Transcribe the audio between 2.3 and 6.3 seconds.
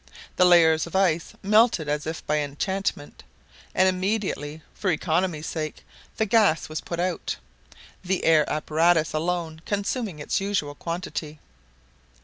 enchantment; and immediately, for economy's sake, the